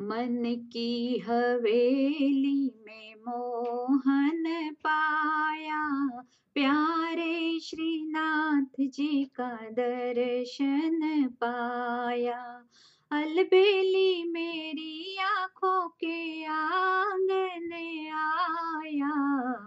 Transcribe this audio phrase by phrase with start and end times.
[0.00, 6.08] मन की हवेली में मोहन पाया।
[6.54, 12.64] प्यारे श्रीनाथ जी का दर्शन पाया।
[13.10, 17.72] अलबेली मेरी आँखों के आँगन
[18.14, 19.14] आया।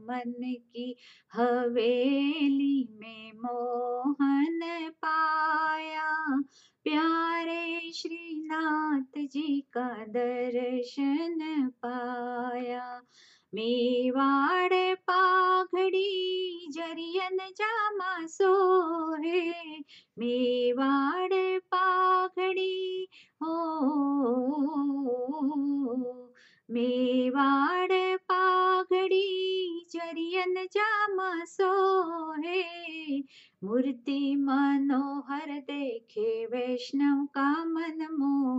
[0.00, 0.96] मन की
[1.34, 6.42] हवेली में मोहन पाया।
[6.84, 13.02] प्यारे श्रीनाथ जी का दर्शन पाया।
[13.54, 19.78] मेवाड़ पाघड़ी जरियन जामा सोहे।
[20.18, 23.08] मेवाड़ पाघड़ी,
[23.42, 23.54] हो।
[26.70, 32.64] मेवाड़ पाघड़ी जरियन जामा सोहे।
[33.64, 38.53] मूर्ति मनोहर देखे वैष्णव का मन मोहे।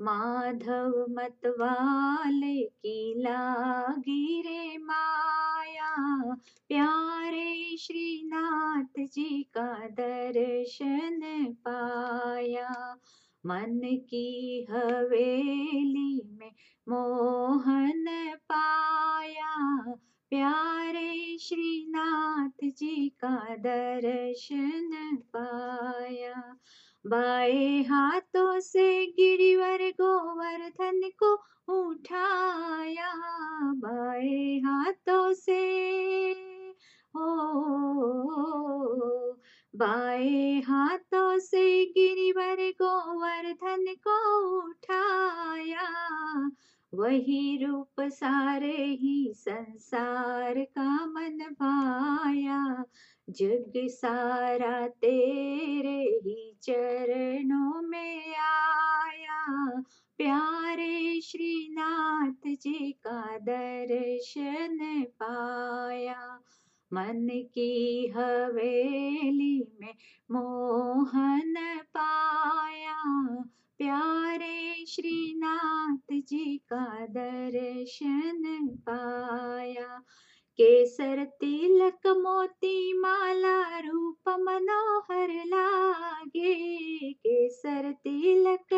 [0.00, 6.34] माधव मतवाले की लागी रे माया।
[6.68, 12.98] प्यारे श्रीनाथ जी का दर्शन पाया।
[13.46, 16.52] मन की हवेली में
[16.88, 18.04] मोहन
[18.52, 19.82] पाया।
[20.30, 26.56] प्यारे श्रीनाथ जी का दर्शन पाया।
[27.08, 31.32] बाएँ हाथों से गिरिवर गोवर्धन को
[31.74, 33.12] उठाया।
[33.74, 35.60] बाए हाथों से
[39.76, 45.86] बाएँ हाथों से गिरिवर गोवर्धन को उठाया।
[46.94, 52.84] वही रूप सारे ही संसार का मन भाया।
[53.30, 59.80] जग सारा तेरे ही चरणों में आया।
[60.18, 66.40] प्यारे श्रीनाथ जी का दर्शन पाया।
[66.92, 69.94] मन की हवेली में
[70.30, 71.54] मोहन
[71.96, 73.02] पाया।
[73.78, 80.02] प्यारे श्रीनाथ जी का दर्शन पाया।
[80.56, 88.74] केसर तिलक मोती माला रूप मनोहर लागे। केसर तिलक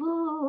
[0.00, 0.40] हो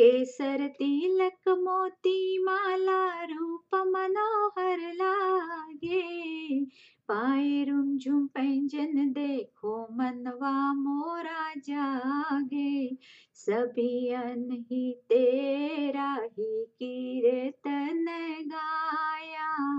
[0.00, 6.64] केसर तिलक मोती माला रूप मनोहर लागे।
[7.08, 12.96] पाए रुमझुम पैंजन देखो मनवा मोरा जागे।
[13.34, 18.06] सभी अन ही तेरा ही कीर्तन
[18.46, 19.78] गाया।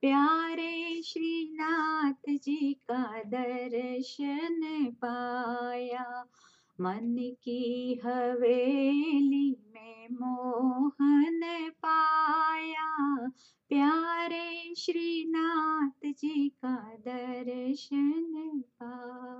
[0.00, 6.24] प्यारे श्रीनाथ जी का दर्शन पाया।
[6.80, 11.40] मन की हवेली में मोहन
[11.70, 13.28] पाया।
[13.68, 19.37] प्यारे श्रीनाथ जी का दर्शन पाया।